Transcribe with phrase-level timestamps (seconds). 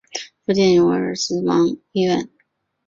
[0.43, 2.27] 附近有威尔斯亲王医院。